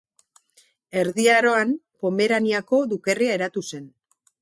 Erdi 1.01 1.27
Aroan 1.35 1.75
Pomeraniako 2.07 2.83
dukerria 2.97 3.41
eratu 3.41 3.69
zen. 3.73 3.91